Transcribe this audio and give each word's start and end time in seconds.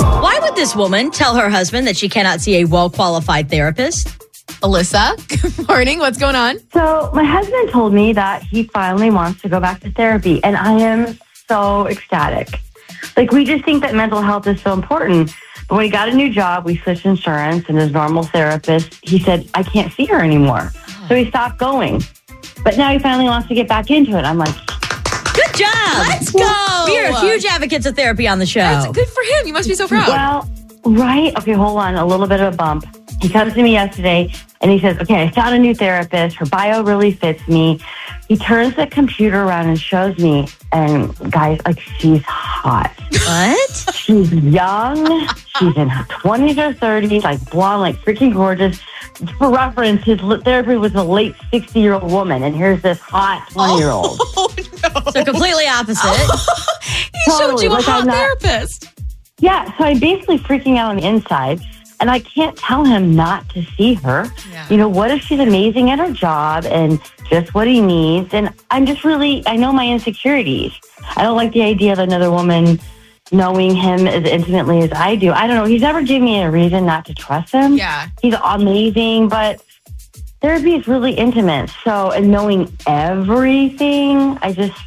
Why 0.00 0.38
would 0.42 0.56
this 0.56 0.74
woman 0.74 1.10
tell 1.10 1.34
her 1.36 1.48
husband 1.48 1.86
that 1.86 1.96
she 1.96 2.08
cannot 2.08 2.40
see 2.40 2.60
a 2.60 2.64
well 2.64 2.90
qualified 2.90 3.48
therapist? 3.48 4.08
Alyssa, 4.62 5.16
good 5.58 5.68
morning. 5.68 5.98
What's 5.98 6.18
going 6.18 6.36
on? 6.36 6.58
So 6.72 7.10
my 7.14 7.24
husband 7.24 7.70
told 7.70 7.92
me 7.92 8.12
that 8.12 8.42
he 8.42 8.64
finally 8.64 9.10
wants 9.10 9.42
to 9.42 9.48
go 9.48 9.60
back 9.60 9.80
to 9.80 9.90
therapy, 9.92 10.42
and 10.42 10.56
I 10.56 10.72
am 10.72 11.18
so 11.48 11.86
ecstatic. 11.86 12.60
Like 13.16 13.30
we 13.30 13.44
just 13.44 13.64
think 13.64 13.82
that 13.82 13.94
mental 13.94 14.22
health 14.22 14.46
is 14.46 14.60
so 14.62 14.72
important. 14.72 15.32
But 15.68 15.76
when 15.76 15.84
he 15.84 15.90
got 15.90 16.08
a 16.08 16.12
new 16.14 16.30
job, 16.30 16.64
we 16.64 16.76
switched 16.78 17.06
insurance, 17.06 17.66
and 17.68 17.78
his 17.78 17.90
normal 17.92 18.24
therapist, 18.24 18.98
he 19.02 19.18
said, 19.18 19.48
I 19.54 19.62
can't 19.62 19.92
see 19.92 20.06
her 20.06 20.20
anymore. 20.20 20.72
So 21.08 21.14
he 21.14 21.28
stopped 21.28 21.58
going. 21.58 22.02
But 22.64 22.76
now 22.76 22.90
he 22.90 22.98
finally 22.98 23.26
wants 23.26 23.48
to 23.48 23.54
get 23.54 23.68
back 23.68 23.90
into 23.90 24.18
it. 24.18 24.24
I'm 24.24 24.38
like, 24.38 24.54
Good 24.54 24.63
job. 25.56 26.06
Let's 26.08 26.30
go. 26.30 26.84
We 26.86 26.98
are 26.98 27.20
huge 27.20 27.44
advocates 27.44 27.86
of 27.86 27.96
therapy 27.96 28.26
on 28.28 28.38
the 28.38 28.46
show. 28.46 28.60
That's 28.60 28.86
good 28.92 29.08
for 29.08 29.22
him. 29.22 29.46
You 29.46 29.52
must 29.52 29.68
be 29.68 29.74
so 29.74 29.86
proud. 29.88 30.08
well, 30.08 30.48
right. 30.84 31.36
Okay, 31.38 31.52
hold 31.52 31.78
on. 31.78 31.94
A 31.96 32.04
little 32.06 32.26
bit 32.26 32.40
of 32.40 32.54
a 32.54 32.56
bump. 32.56 32.84
He 33.20 33.28
comes 33.28 33.54
to 33.54 33.62
me 33.62 33.72
yesterday 33.72 34.32
and 34.60 34.70
he 34.70 34.78
says, 34.80 34.98
Okay, 35.00 35.22
I 35.22 35.30
found 35.30 35.54
a 35.54 35.58
new 35.58 35.74
therapist. 35.74 36.36
Her 36.36 36.46
bio 36.46 36.82
really 36.82 37.12
fits 37.12 37.46
me. 37.48 37.80
He 38.28 38.36
turns 38.36 38.74
the 38.74 38.86
computer 38.86 39.42
around 39.42 39.68
and 39.68 39.78
shows 39.78 40.16
me, 40.18 40.48
and 40.72 41.14
guys, 41.30 41.60
like, 41.66 41.78
she's 41.78 42.22
hot. 42.24 42.90
what? 43.26 43.94
She's 43.94 44.32
young. 44.32 45.28
She's 45.58 45.76
in 45.76 45.90
her 45.90 46.04
20s 46.04 46.56
or 46.56 46.72
30s, 46.74 47.22
like 47.22 47.50
blonde, 47.50 47.82
like 47.82 47.96
freaking 47.96 48.32
gorgeous. 48.32 48.80
For 49.38 49.50
reference, 49.52 50.02
his 50.04 50.22
li- 50.22 50.40
therapy 50.42 50.76
was 50.76 50.94
a 50.94 51.02
late 51.04 51.34
60 51.50 51.78
year 51.78 51.92
old 51.94 52.10
woman, 52.10 52.42
and 52.42 52.56
here's 52.56 52.80
this 52.80 52.98
hot 52.98 53.46
20 53.52 53.76
year 53.78 53.90
old. 53.90 54.18
So 55.12 55.24
completely 55.24 55.66
opposite. 55.66 56.08
he 56.82 57.30
showed 57.30 57.38
totally. 57.38 57.64
you 57.64 57.70
a 57.70 57.74
Like, 57.74 57.84
hot 57.84 58.00
I'm 58.02 58.06
not- 58.06 58.40
therapist. 58.40 58.88
Yeah, 59.40 59.64
so 59.76 59.84
I'm 59.84 59.98
basically 59.98 60.38
freaking 60.38 60.76
out 60.78 60.90
on 60.90 60.96
the 60.96 61.06
inside, 61.06 61.60
and 62.00 62.10
I 62.10 62.20
can't 62.20 62.56
tell 62.56 62.84
him 62.84 63.14
not 63.16 63.48
to 63.50 63.62
see 63.76 63.94
her. 63.94 64.26
Yeah. 64.50 64.66
You 64.70 64.76
know, 64.76 64.88
what 64.88 65.10
if 65.10 65.22
she's 65.22 65.40
amazing 65.40 65.90
at 65.90 65.98
her 65.98 66.12
job 66.12 66.64
and 66.66 67.00
just 67.28 67.52
what 67.54 67.66
he 67.66 67.80
needs? 67.80 68.32
And 68.32 68.50
I'm 68.70 68.86
just 68.86 69.04
really, 69.04 69.42
I 69.46 69.56
know 69.56 69.72
my 69.72 69.86
insecurities. 69.88 70.72
I 71.16 71.22
don't 71.22 71.36
like 71.36 71.52
the 71.52 71.62
idea 71.62 71.92
of 71.92 71.98
another 71.98 72.30
woman 72.30 72.78
knowing 73.32 73.74
him 73.74 74.06
as 74.06 74.24
intimately 74.24 74.80
as 74.82 74.92
I 74.92 75.16
do. 75.16 75.32
I 75.32 75.46
don't 75.46 75.56
know. 75.56 75.64
He's 75.64 75.82
never 75.82 76.00
given 76.02 76.24
me 76.24 76.40
a 76.42 76.50
reason 76.50 76.86
not 76.86 77.04
to 77.06 77.14
trust 77.14 77.52
him. 77.52 77.74
Yeah. 77.76 78.06
He's 78.22 78.34
amazing, 78.44 79.28
but 79.28 79.60
therapy 80.44 80.74
is 80.74 80.86
really 80.86 81.12
intimate. 81.12 81.70
So, 81.84 82.10
and 82.10 82.30
knowing 82.30 82.70
everything, 82.86 84.36
I 84.42 84.52
just, 84.52 84.78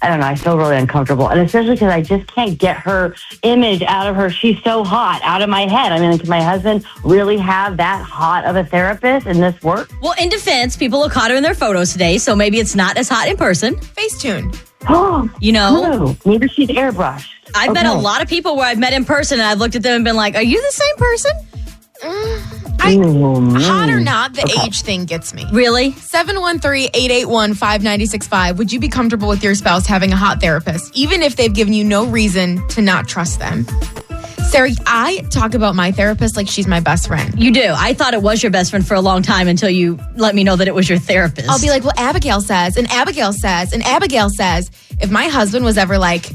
I 0.00 0.08
don't 0.08 0.20
know. 0.20 0.26
I 0.26 0.36
feel 0.36 0.56
really 0.56 0.78
uncomfortable, 0.78 1.28
and 1.28 1.38
especially 1.40 1.72
because 1.74 1.92
I 1.92 2.00
just 2.00 2.26
can't 2.28 2.58
get 2.58 2.78
her 2.78 3.14
image 3.42 3.82
out 3.82 4.06
of 4.06 4.16
her. 4.16 4.30
She's 4.30 4.56
so 4.62 4.82
hot 4.82 5.20
out 5.22 5.42
of 5.42 5.50
my 5.50 5.66
head. 5.66 5.92
I 5.92 6.00
mean, 6.00 6.18
can 6.18 6.30
my 6.30 6.42
husband 6.42 6.86
really 7.04 7.36
have 7.36 7.76
that 7.76 8.02
hot 8.02 8.46
of 8.46 8.56
a 8.56 8.64
therapist 8.64 9.26
in 9.26 9.38
this 9.38 9.62
work? 9.62 9.90
well, 10.00 10.14
in 10.18 10.30
defense, 10.30 10.78
people 10.78 10.98
look 10.98 11.12
hotter 11.12 11.34
in 11.34 11.42
their 11.42 11.54
photos 11.54 11.92
today, 11.92 12.16
so 12.16 12.34
maybe 12.34 12.58
it's 12.58 12.74
not 12.74 12.96
as 12.96 13.06
hot 13.06 13.28
in 13.28 13.36
person. 13.36 13.74
Facetune. 13.74 14.58
Oh, 14.88 15.30
You 15.40 15.52
know, 15.52 15.98
true. 15.98 16.16
Maybe 16.24 16.48
she's 16.48 16.68
airbrushed. 16.68 17.28
I've 17.54 17.74
met 17.74 17.84
a 17.84 17.92
lot 17.92 18.22
of 18.22 18.28
people 18.28 18.56
where 18.56 18.66
I've 18.66 18.78
met 18.78 18.94
in 18.94 19.04
person 19.04 19.38
and 19.38 19.46
I've 19.46 19.58
looked 19.58 19.76
at 19.76 19.82
them 19.82 19.96
and 19.96 20.04
been 20.06 20.16
like, 20.16 20.34
Are 20.34 20.42
you 20.42 20.58
the 20.58 20.72
same 20.72 20.96
person? 20.96 21.32
Mm, 22.02 22.63
I, 22.84 22.94
Ooh, 22.96 23.50
hot 23.58 23.88
or 23.88 24.00
not, 24.00 24.34
the 24.34 24.42
Okay. 24.44 24.66
age 24.66 24.82
thing 24.82 25.04
gets 25.06 25.32
me. 25.34 25.46
Really? 25.52 25.92
713-881-5965. 25.92 28.56
Would 28.56 28.72
you 28.72 28.80
be 28.80 28.88
comfortable 28.88 29.28
with 29.28 29.42
your 29.42 29.54
spouse 29.54 29.86
having 29.86 30.12
a 30.12 30.16
hot 30.16 30.40
therapist, 30.40 30.94
even 30.96 31.22
if 31.22 31.36
they've 31.36 31.52
given 31.52 31.72
you 31.72 31.84
no 31.84 32.04
reason 32.06 32.66
to 32.68 32.82
not 32.82 33.08
trust 33.08 33.38
them? 33.38 33.66
Sarah, 34.50 34.70
I 34.86 35.26
talk 35.30 35.54
about 35.54 35.74
my 35.74 35.90
therapist 35.90 36.36
like 36.36 36.48
she's 36.48 36.68
my 36.68 36.78
best 36.78 37.08
friend. 37.08 37.34
You 37.42 37.50
do. 37.50 37.72
I 37.76 37.92
thought 37.94 38.14
it 38.14 38.22
was 38.22 38.42
your 38.42 38.52
best 38.52 38.70
friend 38.70 38.86
for 38.86 38.94
a 38.94 39.00
long 39.00 39.22
time 39.22 39.48
until 39.48 39.70
you 39.70 39.98
let 40.16 40.34
me 40.34 40.44
know 40.44 40.54
that 40.54 40.68
it 40.68 40.74
was 40.74 40.88
your 40.88 40.98
therapist. 40.98 41.48
I'll 41.48 41.60
be 41.60 41.70
like, 41.70 41.82
well, 41.82 41.94
Abigail 41.96 42.40
says, 42.40 42.76
and 42.76 42.88
Abigail 42.92 43.32
says, 43.32 43.72
and 43.72 43.82
Abigail 43.82 44.30
says. 44.30 44.70
If 45.00 45.10
my 45.10 45.24
husband 45.26 45.64
was 45.64 45.76
ever 45.76 45.98
like, 45.98 46.26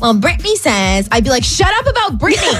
well, 0.00 0.14
Brittany 0.14 0.54
says, 0.56 1.08
I'd 1.10 1.24
be 1.24 1.30
like, 1.30 1.42
shut 1.42 1.72
up 1.74 1.86
about 1.88 2.18
Brittany. 2.18 2.46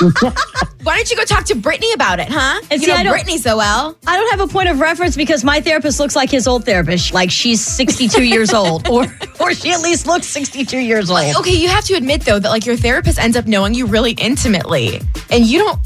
Why 0.82 0.96
don't 0.96 1.10
you 1.10 1.16
go 1.16 1.24
talk 1.24 1.44
to 1.46 1.54
Brittany 1.54 1.92
about 1.92 2.18
it, 2.20 2.28
huh? 2.30 2.60
And 2.70 2.80
you 2.80 2.86
see, 2.86 2.92
know 2.92 2.94
I 2.98 3.02
don't- 3.02 3.12
Brittany 3.12 3.38
so 3.38 3.56
well. 3.56 3.96
I 4.06 4.16
don't 4.16 4.30
have 4.30 4.40
a 4.48 4.50
point 4.52 4.68
of 4.68 4.80
reference 4.80 5.16
because 5.16 5.44
my 5.44 5.60
therapist 5.60 5.98
looks 6.00 6.14
like 6.16 6.30
his 6.30 6.46
old 6.46 6.64
therapist. 6.64 7.12
Like 7.12 7.30
she's 7.30 7.60
62 7.64 8.22
years 8.24 8.52
old, 8.54 8.88
or 8.88 9.06
or 9.40 9.54
she 9.54 9.72
at 9.72 9.80
least 9.80 10.06
looks 10.06 10.26
62 10.28 10.78
years 10.78 11.10
old. 11.10 11.36
Okay, 11.36 11.52
you 11.54 11.68
have 11.68 11.84
to 11.84 11.94
admit 11.94 12.22
though 12.22 12.38
that 12.38 12.48
like 12.48 12.64
your 12.64 12.76
therapist 12.76 13.18
ends 13.18 13.36
up 13.36 13.46
knowing 13.46 13.74
you 13.74 13.86
really 13.86 14.12
intimately, 14.12 15.00
and 15.30 15.44
you 15.46 15.58
don't. 15.58 15.80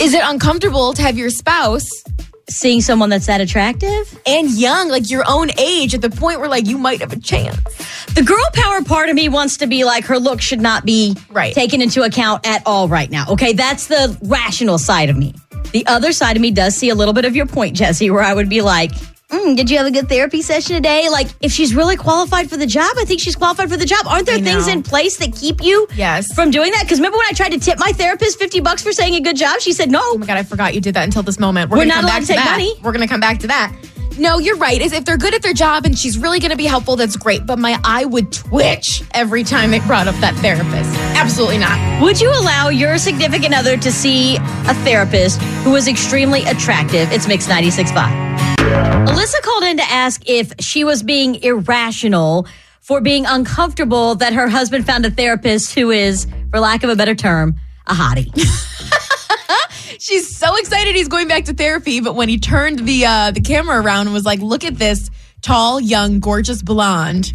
Is 0.00 0.12
it 0.12 0.22
uncomfortable 0.24 0.92
to 0.92 1.02
have 1.02 1.16
your 1.16 1.30
spouse 1.30 1.88
Seeing 2.50 2.82
someone 2.82 3.08
that's 3.08 3.26
that 3.26 3.40
attractive, 3.40 4.20
and 4.26 4.50
young, 4.50 4.90
like 4.90 5.08
your 5.10 5.24
own 5.26 5.48
age, 5.58 5.94
at 5.94 6.02
the 6.02 6.10
point 6.10 6.40
where 6.40 6.48
like 6.48 6.66
you 6.66 6.76
might 6.76 7.00
have 7.00 7.12
a 7.12 7.18
chance? 7.18 7.58
the 8.14 8.22
girl 8.22 8.44
power 8.52 8.80
part 8.84 9.08
of 9.08 9.14
me 9.16 9.28
wants 9.28 9.56
to 9.56 9.66
be 9.66 9.82
like 9.84 10.04
her 10.04 10.18
look 10.18 10.40
should 10.40 10.60
not 10.60 10.84
be 10.84 11.16
Right. 11.30 11.52
taken 11.54 11.80
into 11.80 12.02
account 12.02 12.46
at 12.46 12.62
all 12.66 12.86
right 12.86 13.10
now. 13.10 13.24
Okay, 13.30 13.54
that's 13.54 13.86
the 13.88 14.16
rational 14.22 14.78
side 14.78 15.08
of 15.10 15.16
me. 15.16 15.34
The 15.72 15.84
other 15.86 16.12
side 16.12 16.36
of 16.36 16.42
me 16.42 16.50
does 16.52 16.76
see 16.76 16.90
a 16.90 16.94
little 16.94 17.14
bit 17.14 17.24
of 17.24 17.34
your 17.34 17.46
point, 17.46 17.74
Jesse, 17.76 18.10
where 18.10 18.22
I 18.22 18.34
would 18.34 18.48
be 18.50 18.60
like. 18.60 18.92
Mm, 19.30 19.56
did 19.56 19.70
you 19.70 19.78
have 19.78 19.86
a 19.86 19.90
good 19.90 20.08
therapy 20.08 20.42
session 20.42 20.76
today? 20.76 21.08
Like, 21.08 21.28
if 21.40 21.50
she's 21.50 21.74
really 21.74 21.96
qualified 21.96 22.50
for 22.50 22.56
the 22.56 22.66
job, 22.66 22.92
I 22.98 23.04
think 23.04 23.20
she's 23.20 23.34
qualified 23.34 23.70
for 23.70 23.76
the 23.76 23.86
job. 23.86 24.06
Aren't 24.06 24.26
there 24.26 24.38
things 24.38 24.68
in 24.68 24.82
place 24.82 25.16
that 25.16 25.34
keep 25.34 25.62
you 25.62 25.88
Yes. 25.96 26.32
from 26.34 26.50
doing 26.50 26.70
that? 26.72 26.82
Because 26.82 26.98
remember 26.98 27.16
when 27.18 27.26
I 27.28 27.32
tried 27.32 27.50
to 27.50 27.58
tip 27.58 27.78
my 27.78 27.92
therapist 27.92 28.38
50 28.38 28.60
bucks 28.60 28.82
for 28.82 28.92
saying 28.92 29.14
a 29.14 29.20
good 29.20 29.36
job? 29.36 29.60
She 29.60 29.72
said 29.72 29.90
no. 29.90 30.00
Oh 30.02 30.18
my 30.18 30.26
god, 30.26 30.36
I 30.36 30.42
forgot 30.42 30.74
you 30.74 30.80
did 30.80 30.94
that 30.94 31.04
until 31.04 31.22
this 31.22 31.40
moment. 31.40 31.70
We're, 31.70 31.78
We're 31.78 31.84
not 31.86 32.04
allowed 32.04 32.20
to 32.20 32.26
take 32.26 32.36
that. 32.36 32.50
money. 32.52 32.74
We're 32.82 32.92
gonna 32.92 33.08
come 33.08 33.20
back 33.20 33.38
to 33.40 33.46
that. 33.48 33.74
No, 34.18 34.38
you're 34.38 34.56
right. 34.58 34.80
Is 34.80 34.92
if 34.92 35.04
they're 35.04 35.16
good 35.16 35.34
at 35.34 35.42
their 35.42 35.54
job 35.54 35.86
and 35.86 35.98
she's 35.98 36.16
really 36.18 36.38
gonna 36.38 36.54
be 36.54 36.66
helpful, 36.66 36.94
that's 36.94 37.16
great. 37.16 37.46
But 37.46 37.58
my 37.58 37.80
eye 37.82 38.04
would 38.04 38.30
twitch 38.30 39.02
every 39.14 39.42
time 39.42 39.70
they 39.72 39.80
brought 39.80 40.06
up 40.06 40.14
that 40.16 40.34
therapist. 40.36 40.90
Absolutely 41.16 41.58
not. 41.58 42.02
Would 42.02 42.20
you 42.20 42.30
allow 42.30 42.68
your 42.68 42.98
significant 42.98 43.54
other 43.54 43.76
to 43.78 43.90
see 43.90 44.36
a 44.36 44.74
therapist 44.84 45.40
who 45.64 45.74
is 45.74 45.88
extremely 45.88 46.44
attractive? 46.44 47.10
It's 47.10 47.26
Mix 47.26 47.48
96.5. 47.48 48.53
Alyssa 48.74 49.40
called 49.42 49.64
in 49.64 49.76
to 49.76 49.84
ask 49.84 50.28
if 50.28 50.52
she 50.60 50.84
was 50.84 51.02
being 51.02 51.36
irrational 51.36 52.46
for 52.80 53.00
being 53.00 53.24
uncomfortable 53.26 54.14
that 54.16 54.32
her 54.32 54.48
husband 54.48 54.86
found 54.86 55.06
a 55.06 55.10
therapist 55.10 55.74
who 55.74 55.90
is, 55.90 56.26
for 56.50 56.60
lack 56.60 56.84
of 56.84 56.90
a 56.90 56.96
better 56.96 57.14
term, 57.14 57.54
a 57.86 57.94
hottie. 57.94 58.30
She's 59.98 60.36
so 60.36 60.56
excited 60.56 60.94
he's 60.94 61.08
going 61.08 61.28
back 61.28 61.46
to 61.46 61.54
therapy, 61.54 62.00
but 62.00 62.14
when 62.14 62.28
he 62.28 62.38
turned 62.38 62.80
the 62.80 63.06
uh, 63.06 63.30
the 63.30 63.40
camera 63.40 63.80
around 63.80 64.06
and 64.08 64.12
was 64.12 64.26
like, 64.26 64.40
"Look 64.40 64.64
at 64.64 64.76
this 64.76 65.08
tall, 65.40 65.80
young, 65.80 66.20
gorgeous 66.20 66.60
blonde." 66.60 67.32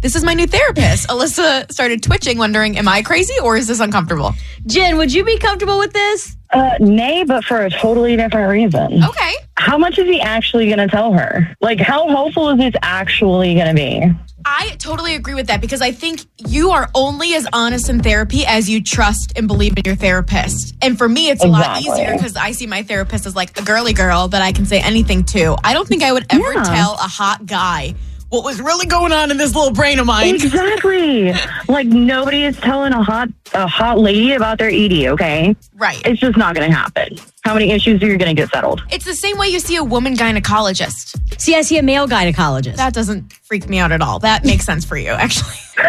This 0.00 0.16
is 0.16 0.22
my 0.24 0.34
new 0.34 0.46
therapist. 0.46 1.08
Alyssa 1.08 1.70
started 1.72 2.02
twitching, 2.02 2.36
wondering, 2.36 2.76
"Am 2.76 2.88
I 2.88 3.02
crazy 3.02 3.34
or 3.42 3.56
is 3.56 3.66
this 3.68 3.80
uncomfortable?" 3.80 4.34
Jen, 4.66 4.96
would 4.98 5.12
you 5.12 5.24
be 5.24 5.38
comfortable 5.38 5.78
with 5.78 5.92
this? 5.92 6.36
Uh, 6.52 6.72
nay, 6.80 7.24
but 7.24 7.44
for 7.44 7.62
a 7.64 7.70
totally 7.70 8.16
different 8.16 8.50
reason. 8.50 9.02
Okay. 9.02 9.32
How 9.56 9.78
much 9.78 9.98
is 9.98 10.06
he 10.06 10.20
actually 10.20 10.66
going 10.66 10.78
to 10.78 10.88
tell 10.88 11.12
her? 11.14 11.56
Like, 11.60 11.80
how 11.80 12.08
helpful 12.08 12.50
is 12.50 12.58
this 12.58 12.74
actually 12.82 13.54
going 13.54 13.68
to 13.68 13.74
be? 13.74 14.02
I 14.44 14.70
totally 14.78 15.14
agree 15.14 15.34
with 15.34 15.46
that 15.46 15.60
because 15.60 15.80
I 15.80 15.92
think 15.92 16.20
you 16.36 16.70
are 16.72 16.90
only 16.94 17.34
as 17.34 17.46
honest 17.52 17.88
in 17.88 18.00
therapy 18.02 18.44
as 18.44 18.68
you 18.68 18.82
trust 18.82 19.32
and 19.36 19.46
believe 19.46 19.74
in 19.78 19.84
your 19.86 19.94
therapist. 19.94 20.74
And 20.82 20.98
for 20.98 21.08
me, 21.08 21.30
it's 21.30 21.44
a 21.44 21.46
lot 21.46 21.80
easier 21.80 22.12
because 22.12 22.36
I 22.36 22.50
see 22.50 22.66
my 22.66 22.82
therapist 22.82 23.24
as 23.24 23.36
like 23.36 23.58
a 23.58 23.62
girly 23.62 23.92
girl 23.92 24.28
that 24.28 24.42
I 24.42 24.50
can 24.52 24.66
say 24.66 24.80
anything 24.80 25.22
to. 25.26 25.56
I 25.64 25.72
don't 25.72 25.86
think 25.88 26.02
I 26.02 26.12
would 26.12 26.26
ever 26.28 26.52
Yeah. 26.54 26.64
tell 26.64 26.94
a 26.94 27.08
hot 27.08 27.46
guy 27.46 27.94
what 28.32 28.44
was 28.44 28.62
really 28.62 28.86
going 28.86 29.12
on 29.12 29.30
in 29.30 29.36
this 29.36 29.54
little 29.54 29.72
brain 29.72 29.98
of 29.98 30.06
mine. 30.06 30.36
Exactly. 30.36 31.34
like 31.68 31.86
nobody 31.86 32.44
is 32.44 32.56
telling 32.56 32.94
a 32.94 33.02
hot 33.02 33.28
a 33.52 33.66
hot 33.66 33.98
lady 33.98 34.32
about 34.32 34.56
their 34.56 34.70
ED, 34.70 35.08
okay? 35.08 35.54
Right. 35.76 36.00
It's 36.06 36.18
just 36.18 36.38
not 36.38 36.54
going 36.54 36.70
to 36.70 36.74
happen. 36.74 37.18
How 37.44 37.52
many 37.52 37.72
issues 37.72 38.02
are 38.02 38.06
you 38.06 38.16
going 38.16 38.34
to 38.34 38.42
get 38.42 38.50
settled? 38.50 38.82
It's 38.90 39.04
the 39.04 39.14
same 39.14 39.36
way 39.36 39.48
you 39.48 39.60
see 39.60 39.76
a 39.76 39.84
woman 39.84 40.14
gynecologist. 40.14 41.38
See, 41.38 41.54
I 41.54 41.60
see 41.60 41.76
a 41.76 41.82
male 41.82 42.08
gynecologist. 42.08 42.76
That 42.76 42.94
doesn't 42.94 43.34
freak 43.34 43.68
me 43.68 43.78
out 43.78 43.92
at 43.92 44.00
all. 44.00 44.18
That 44.20 44.46
makes 44.46 44.64
sense 44.64 44.86
for 44.86 44.96
you, 44.96 45.10
actually. 45.10 45.54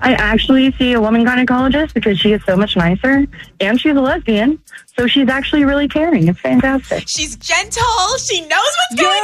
I 0.00 0.12
actually 0.12 0.70
see 0.72 0.92
a 0.92 1.00
woman 1.00 1.24
gynecologist 1.24 1.94
because 1.94 2.20
she 2.20 2.32
is 2.32 2.44
so 2.44 2.56
much 2.56 2.76
nicer 2.76 3.26
and 3.58 3.80
she's 3.80 3.96
a 3.96 4.00
lesbian. 4.00 4.60
So 4.96 5.08
she's 5.08 5.28
actually 5.28 5.64
really 5.64 5.88
caring. 5.88 6.28
It's 6.28 6.38
fantastic. 6.38 7.04
She's 7.08 7.34
gentle. 7.36 7.82
She 8.18 8.42
knows 8.42 8.50
what's 8.90 9.02
going 9.02 9.10
on. 9.10 9.23